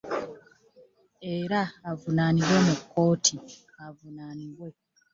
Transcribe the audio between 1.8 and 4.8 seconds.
avunaanibwe mu kkooti avunaanibwe.